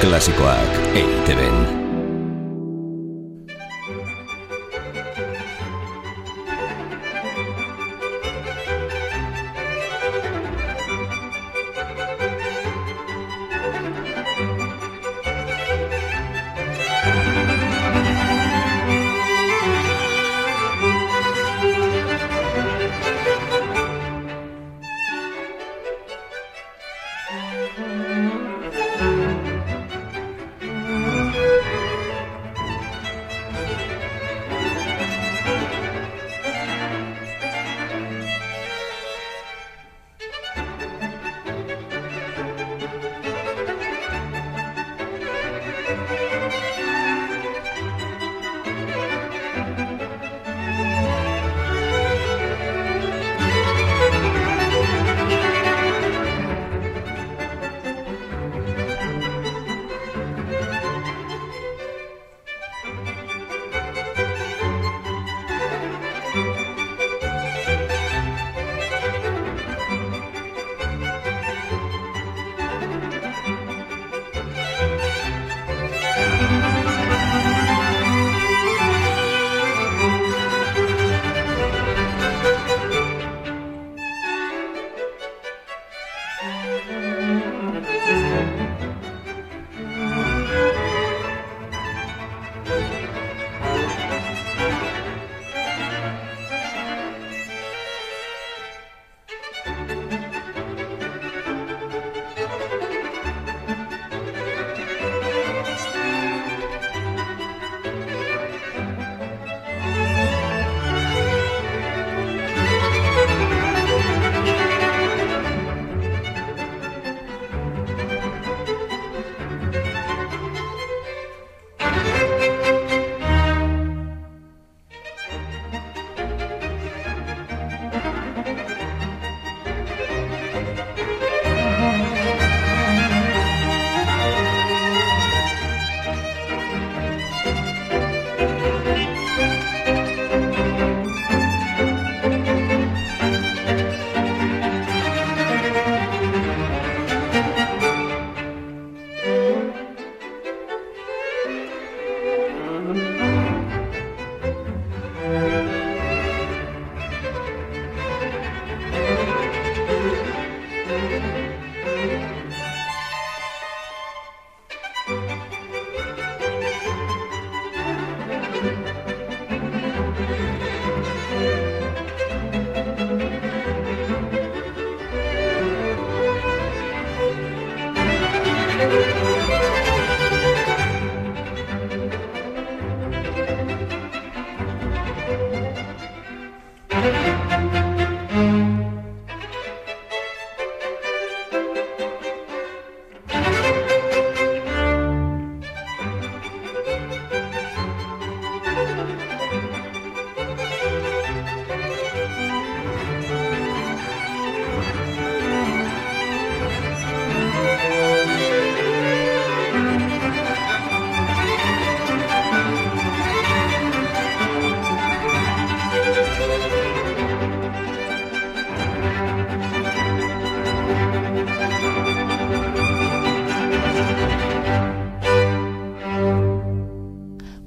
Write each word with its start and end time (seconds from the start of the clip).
Klasikoak 0.00 0.68
eiteben. 0.94 1.81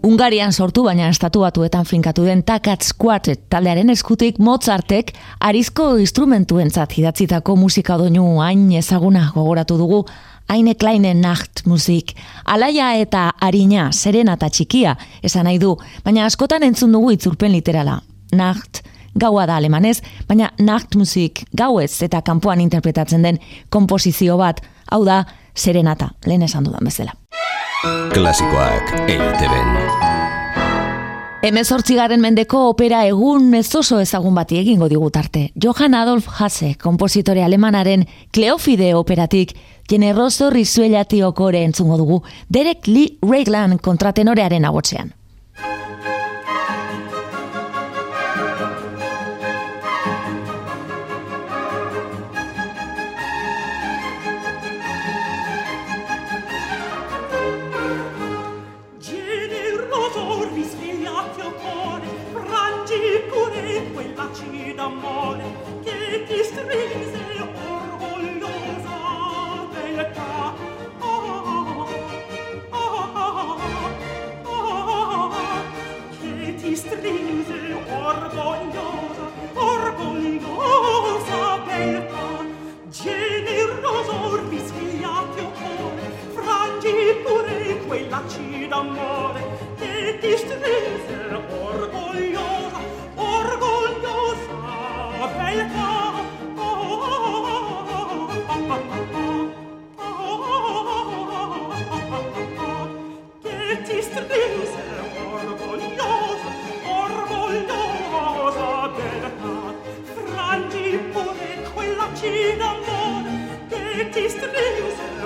Hungarian 0.06 0.54
sortu 0.54 0.84
baina 0.86 1.08
estatu 1.10 1.40
batuetan 1.42 1.86
finkatu 1.90 2.28
den 2.28 2.44
Takats 2.46 2.92
Quartet 2.94 3.48
taldearen 3.50 3.90
eskutik 3.90 4.38
Mozartek 4.38 5.10
arizko 5.48 5.88
instrumentuentzat 5.98 6.94
idatzitako 7.00 7.56
musika 7.58 7.98
doinu 7.98 8.26
hain 8.46 8.68
ezaguna 8.78 9.24
gogoratu 9.34 9.80
dugu 9.80 10.04
Aine 10.48 10.76
Kleine 10.76 11.16
Nacht 11.18 11.66
musik. 11.66 12.14
Alaia 12.46 12.92
eta 13.02 13.32
harina, 13.42 13.88
serena 13.92 14.36
eta 14.38 14.52
txikia, 14.54 14.94
esan 15.26 15.50
nahi 15.50 15.58
du, 15.58 15.74
baina 16.06 16.28
askotan 16.30 16.68
entzun 16.70 16.94
dugu 16.94 17.16
itzulpen 17.16 17.56
literala. 17.58 17.98
Nacht, 18.38 18.84
gaua 19.18 19.48
da 19.50 19.58
alemanez, 19.58 20.04
baina 20.30 20.52
Nacht 20.60 20.94
musik, 21.02 21.48
gauez 21.58 22.04
eta 22.06 22.22
kanpoan 22.22 22.62
interpretatzen 22.62 23.26
den 23.26 23.42
komposizio 23.74 24.38
bat, 24.38 24.62
hau 24.92 25.02
da, 25.04 25.24
serenata, 25.56 26.14
lehen 26.30 26.46
esan 26.46 26.70
dudan 26.70 26.86
bezala. 26.86 27.18
Klasikoak 27.84 28.92
eiteben. 29.08 29.74
Hemezortzigaren 31.44 32.22
mendeko 32.24 32.62
opera 32.70 33.02
egun 33.06 33.52
ez 33.54 33.68
oso 33.76 34.00
ezagun 34.00 34.34
bati 34.36 34.58
egingo 34.62 34.88
digutarte. 34.90 35.50
Johann 35.62 35.94
Adolf 35.94 36.30
Hasse, 36.40 36.76
kompositore 36.82 37.44
alemanaren 37.44 38.08
Kleofide 38.32 38.94
operatik, 38.96 39.52
generoso 39.90 40.50
rizuelati 40.50 41.22
okore 41.24 41.66
entzungo 41.68 41.98
dugu, 41.98 42.22
Derek 42.50 42.88
Lee 42.88 43.20
Reglan 43.22 43.78
kontratenorearen 43.78 44.66
agotzean. 44.66 45.14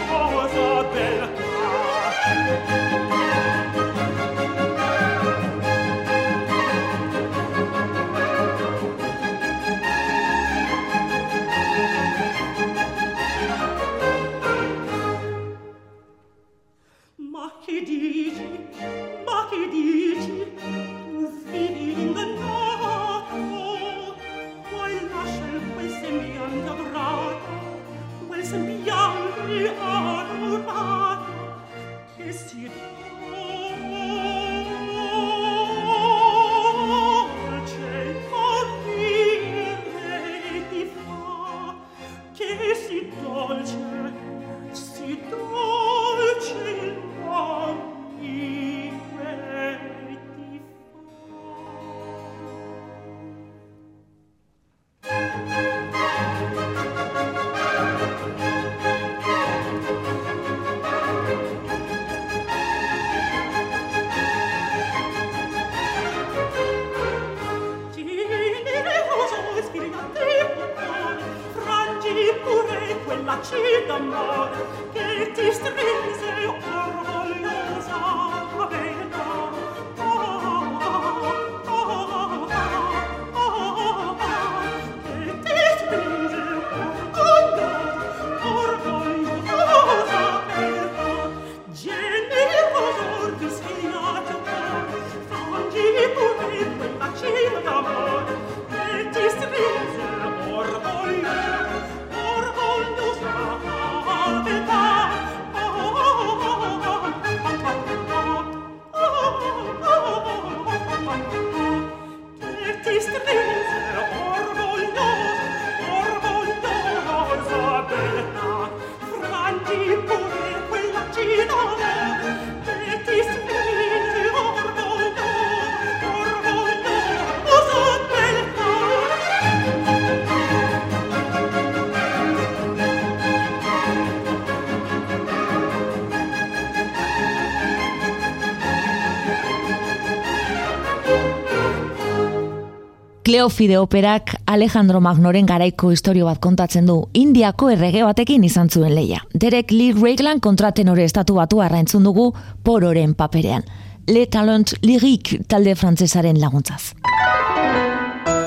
Kleofide 143.28 143.78
operak 143.78 144.38
Alejandro 144.46 145.02
Magnoren 145.02 145.46
garaiko 145.46 145.90
historio 145.92 146.30
bat 146.30 146.38
kontatzen 146.40 146.86
du. 146.88 146.94
Indiako 147.12 147.68
errege 147.74 148.06
batekin 148.08 148.46
izan 148.48 148.70
zuen 148.72 148.94
leia. 148.96 149.18
Derek 149.34 149.74
Lee 149.74 149.92
Reglan 149.92 150.40
kontratenore 150.40 151.04
estatu 151.04 151.36
batu 151.36 151.60
entzun 151.62 152.06
dugu 152.06 152.34
pororen 152.64 153.16
paperean. 153.16 153.66
Le 154.08 154.28
Talent 154.28 154.72
Lyrique 154.82 155.44
talde 155.46 155.76
frantzesaren 155.76 156.40
laguntzaz. 156.40 156.94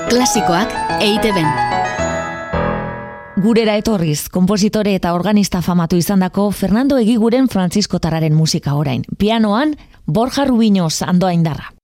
Klasikoak 0.09 0.73
EITB-en. 0.99 1.45
Gurera 3.37 3.75
etorriz, 3.77 4.29
kompositore 4.29 4.95
eta 4.95 5.13
organista 5.13 5.61
famatu 5.61 5.95
izandako 5.95 6.49
Fernando 6.49 6.97
Egiguren 6.97 7.49
Francisco 7.49 7.99
Tarraren 7.99 8.33
musika 8.33 8.73
orain. 8.73 9.03
Pianoan, 9.19 9.75
Borja 10.07 10.45
Rubiñoz 10.45 11.03
andoa 11.03 11.33
indarra. 11.33 11.80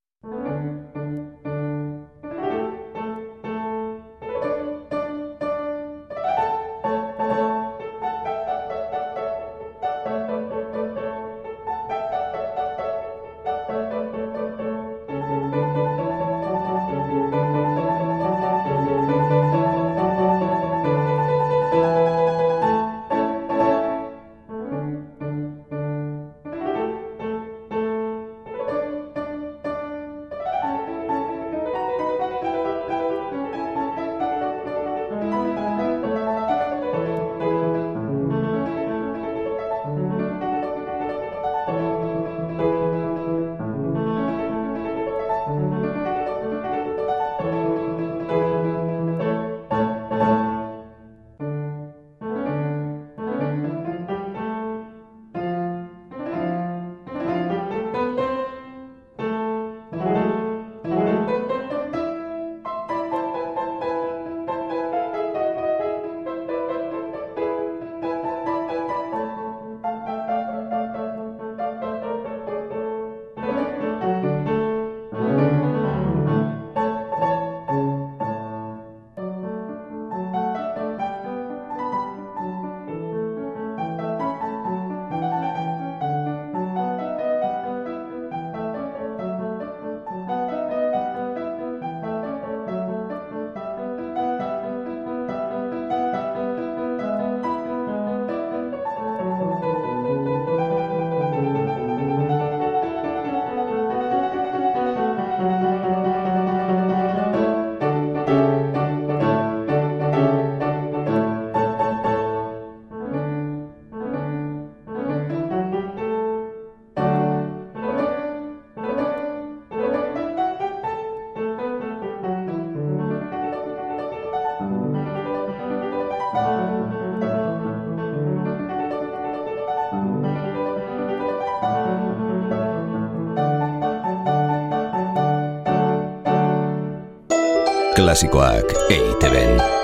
Klasikoak 138.07 138.71
EITB-en. 138.89 139.76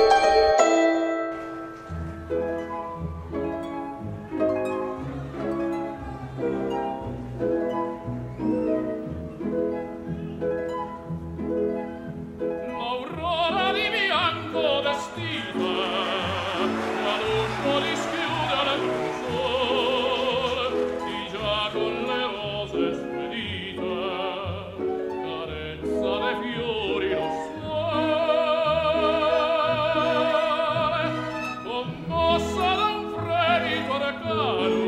God. 34.36 34.83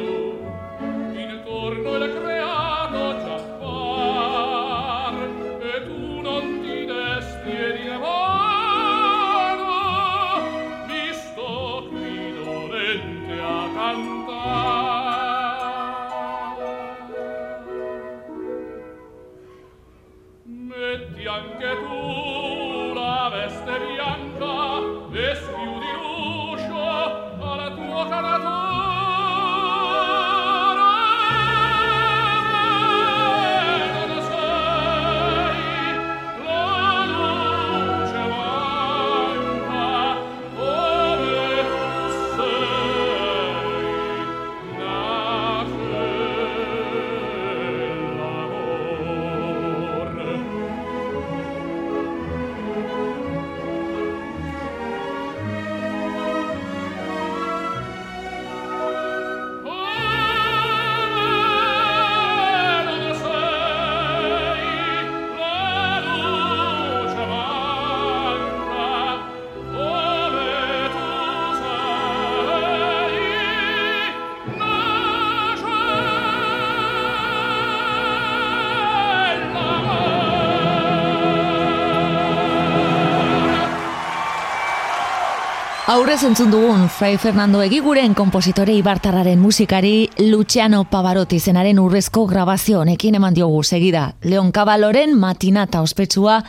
Aurrez 86.06 86.22
entzun 86.22 86.52
dugun 86.54 86.84
Fray 86.88 87.16
Fernando 87.18 87.64
Egiguren 87.66 88.14
kompositore 88.14 88.76
ibartarraren 88.78 89.40
musikari 89.42 90.12
Luciano 90.20 90.84
Pavarotti 90.86 91.40
zenaren 91.40 91.80
urrezko 91.82 92.28
grabazio 92.30 92.84
honekin 92.84 93.16
eman 93.18 93.34
diogu 93.34 93.64
segida. 93.64 94.12
Leon 94.22 94.52
Cabaloren 94.52 95.18
matinata 95.18 95.82
ospetsua 95.82 96.44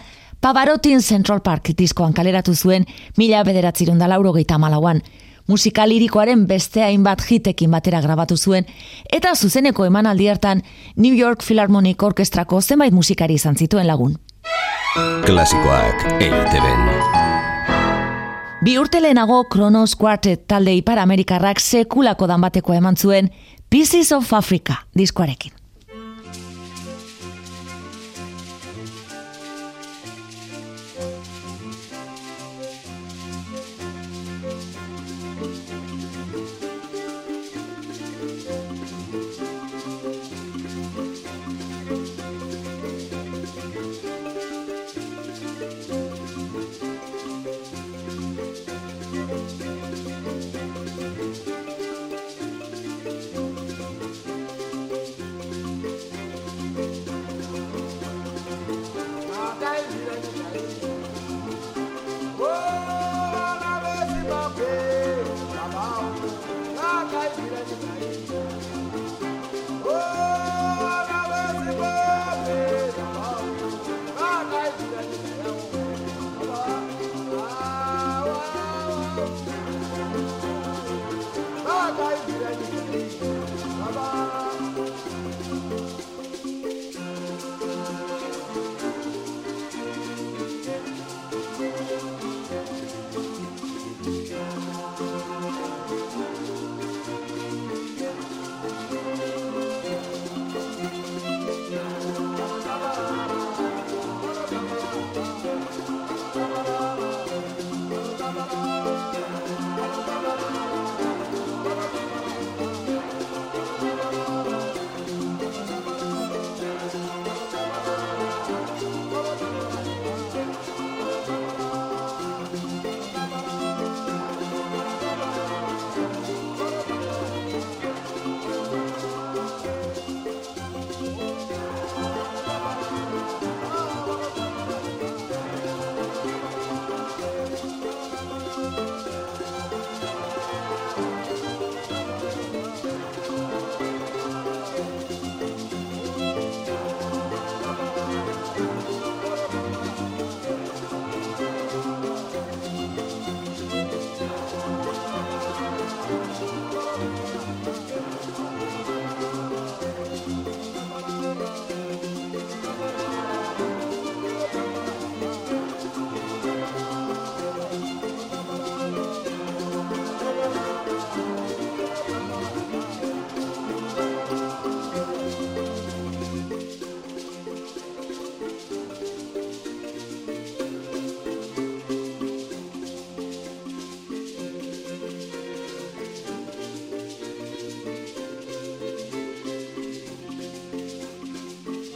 Pavarottin 0.44 1.00
Central 1.00 1.40
Park 1.40 1.70
diskoan 1.72 2.12
kaleratu 2.12 2.52
zuen 2.54 2.84
mila 3.16 3.42
bederatzirun 3.44 3.98
da 3.98 4.08
lauro 4.08 4.34
malauan. 4.58 5.00
Musika 5.46 5.86
lirikoaren 5.86 6.46
beste 6.46 6.82
hainbat 6.82 7.22
hitekin 7.30 7.70
batera 7.70 8.02
grabatu 8.02 8.36
zuen 8.36 8.66
eta 9.10 9.34
zuzeneko 9.34 9.86
emanaldi 9.86 10.28
hartan 10.28 10.62
New 10.96 11.14
York 11.14 11.42
Philharmonic 11.42 12.02
Orkestrako 12.02 12.60
zenbait 12.60 12.92
musikari 12.92 13.34
izan 13.34 13.56
zituen 13.56 13.86
lagun. 13.86 14.18
Klasikoak 15.24 16.20
EITB-en. 16.20 17.25
Bi 18.66 18.72
urte 18.82 18.98
lehenago 18.98 19.44
Kronos 19.46 19.92
Quartet 19.94 20.40
talde 20.50 20.72
Ipar 20.74 20.98
Amerikarrak 20.98 21.60
sekulako 21.62 22.26
danbateko 22.26 22.74
eman 22.74 22.96
zuen 22.98 23.28
Pieces 23.70 24.10
of 24.10 24.32
Africa 24.34 24.80
diskoarekin. 24.98 25.52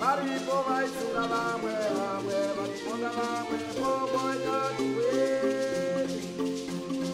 Maripo 0.01 0.63
vai 0.69 0.87
suga 0.89 1.21
la 1.33 1.45
mwe 1.61 1.73
la 1.97 2.11
mwe 2.25 2.39
Maripo 2.57 2.93
ga 3.03 3.11
la 3.19 3.31
mwe 3.49 3.59
po 3.79 3.91
boy 4.13 4.37
ka 4.45 4.61
duwe 4.77 5.27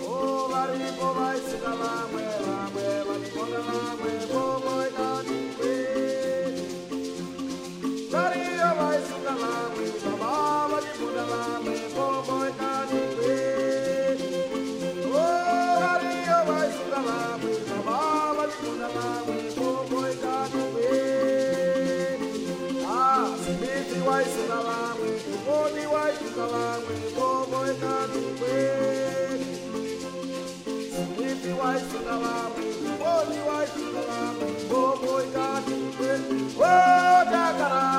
Oh 0.06 0.48
Maripo 0.52 1.08
vai 1.18 1.38
suga 1.48 1.72
la 1.82 1.92
mwe 2.12 2.24
la 2.46 2.58
mwe 2.72 2.86
Maripo 3.08 3.42
ga 3.52 3.60
la 3.68 3.80
mwe 4.00 4.12
po 4.32 4.44
bederatzirun 36.66 37.60
da 37.60 37.95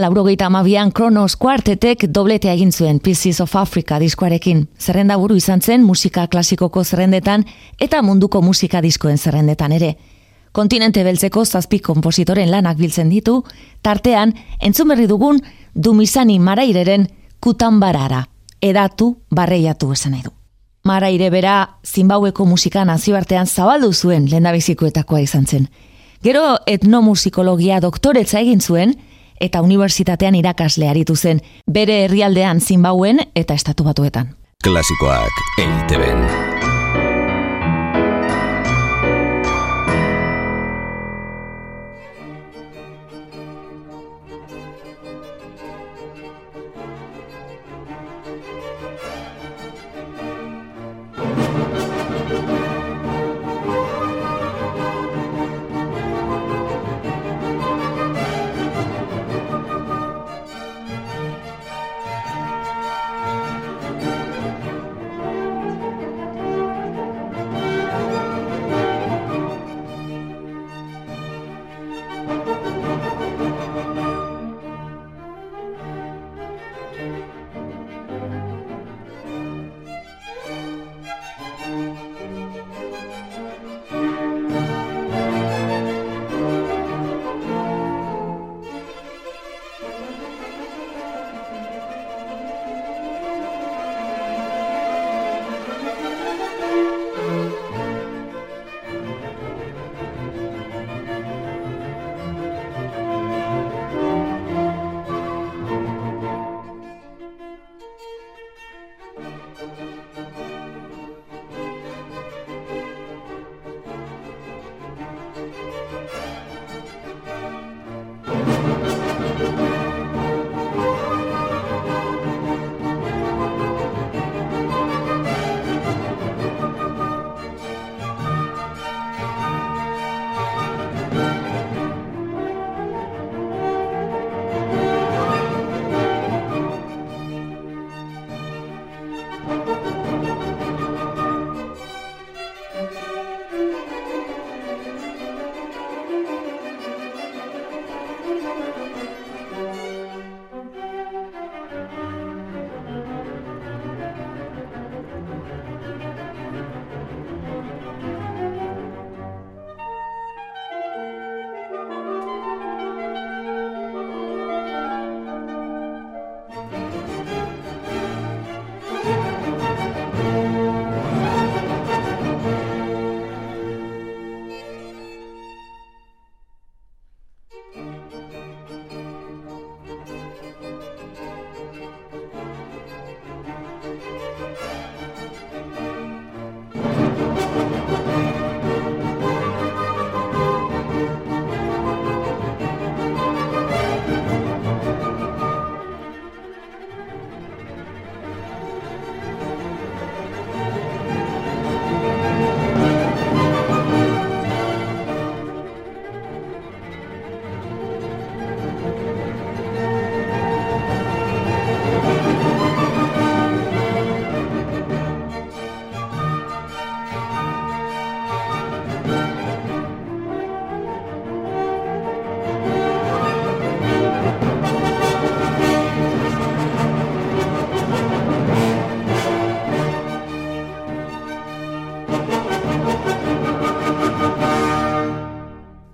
laurogeita 0.00 0.46
amabian 0.46 0.90
Kronos 0.90 1.36
Quartetek 1.36 2.06
dobletea 2.08 2.52
egin 2.54 2.72
zuen 2.72 2.98
Pieces 2.98 3.40
of 3.40 3.56
Africa 3.56 3.98
diskoarekin. 4.00 4.68
Zerrenda 4.78 5.16
buru 5.16 5.36
izan 5.36 5.60
zen 5.60 5.84
musika 5.84 6.26
klasikoko 6.28 6.82
zerrendetan 6.82 7.44
eta 7.78 8.00
munduko 8.02 8.40
musika 8.40 8.80
diskoen 8.80 9.18
zerrendetan 9.18 9.72
ere. 9.72 9.96
Kontinente 10.52 11.04
beltzeko 11.04 11.44
zazpi 11.44 11.80
kompositoren 11.80 12.50
lanak 12.50 12.78
biltzen 12.78 13.10
ditu, 13.10 13.44
tartean 13.82 14.32
entzun 14.60 14.88
berri 14.88 15.06
dugun 15.06 15.42
dumizani 15.74 16.38
maraireren 16.38 17.06
kutan 17.40 17.80
barara, 17.80 18.24
edatu 18.62 19.18
barreiatu 19.30 19.92
esan 19.92 20.12
nahi 20.12 20.22
du. 20.22 20.30
Maraire 20.84 21.30
bera, 21.30 21.78
zinbaueko 21.84 22.46
musika 22.46 22.84
nazioartean 22.84 23.46
zabaldu 23.46 23.92
zuen 23.92 24.30
lendabizikoetakoa 24.30 25.20
izan 25.20 25.46
zen. 25.46 25.68
Gero 26.22 26.42
etnomusikologia 26.70 27.80
doktoretza 27.82 28.38
egin 28.44 28.60
zuen 28.62 28.94
eta 29.42 29.62
unibertsitatean 29.66 30.36
irakasle 30.38 30.86
aritu 30.88 31.16
zen, 31.16 31.42
bere 31.66 32.04
herrialdean 32.04 32.60
zinbauen 32.60 33.24
eta 33.34 33.58
estatu 33.58 33.88
batuetan. 33.88 34.36
Klasikoak 34.62 35.42
eiteben. 35.58 36.22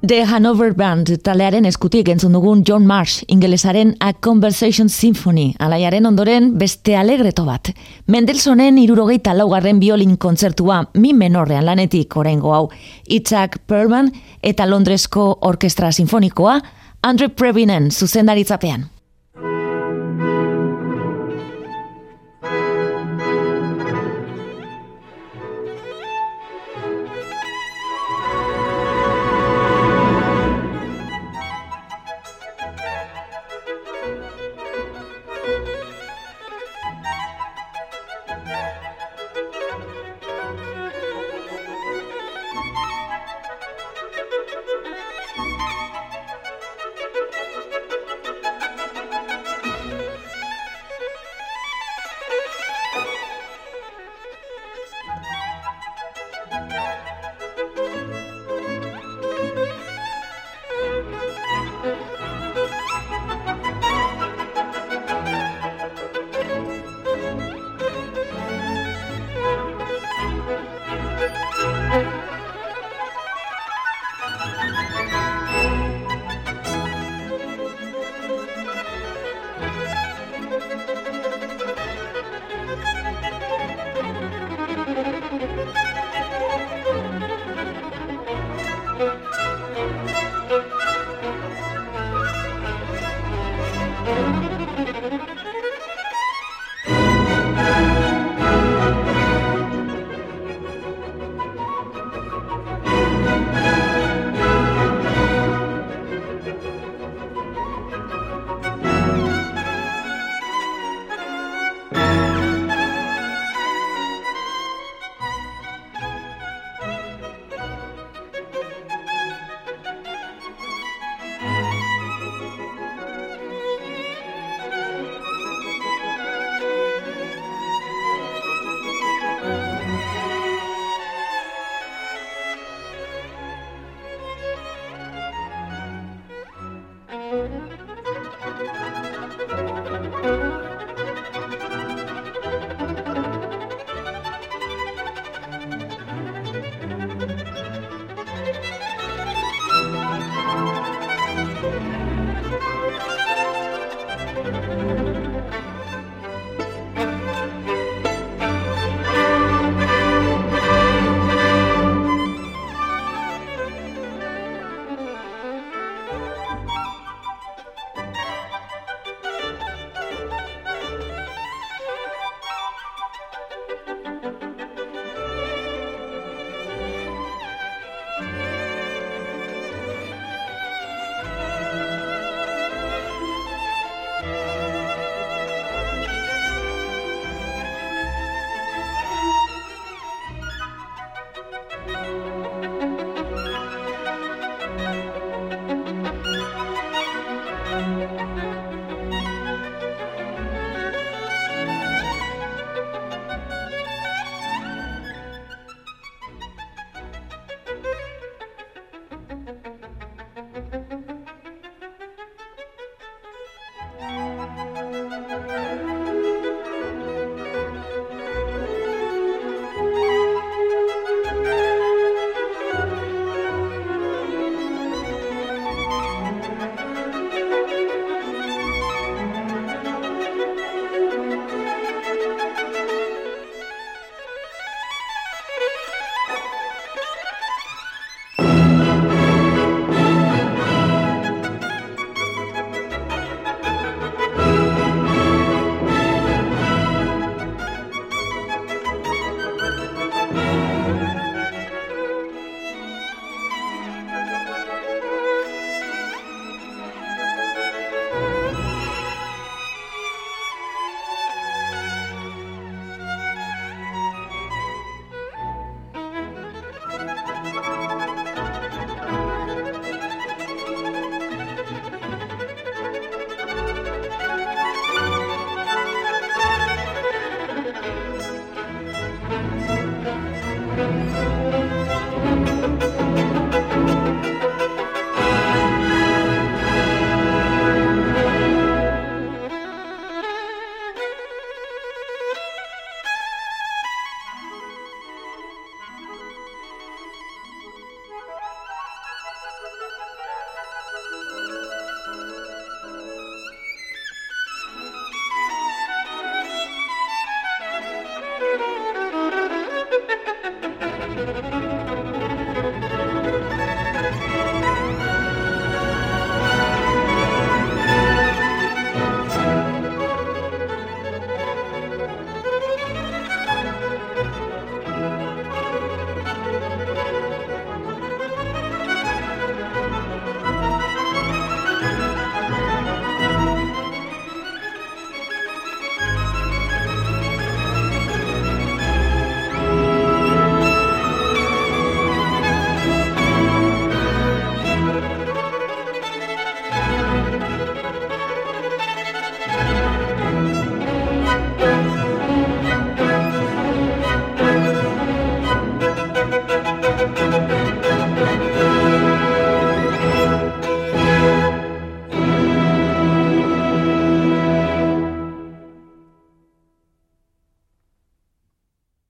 The 0.09 0.25
Hanover 0.25 0.73
Band 0.73 1.11
talearen 1.21 1.67
eskutik 1.69 2.09
entzun 2.09 2.33
dugun 2.33 2.63
John 2.65 2.87
Marsh, 2.89 3.27
ingelesaren 3.29 3.91
A 4.01 4.15
Conversation 4.15 4.89
Symphony, 4.89 5.51
alaiaren 5.61 6.09
ondoren 6.09 6.55
beste 6.57 6.97
alegreto 6.97 7.45
bat. 7.45 7.69
Mendelsonen 8.09 8.79
irurogeita 8.81 9.37
laugarren 9.37 9.83
biolin 9.83 10.17
kontzertua 10.17 10.81
mi 10.95 11.13
menorrean 11.13 11.69
lanetik 11.69 12.17
orengo 12.17 12.55
hau. 12.57 12.65
Itzak 13.05 13.59
Perlman 13.69 14.09
eta 14.41 14.65
Londresko 14.71 15.35
Orkestra 15.43 15.93
Sinfonikoa, 15.93 16.61
Andre 17.03 17.29
Previnen 17.29 17.91
zuzendaritzapean. 17.91 18.89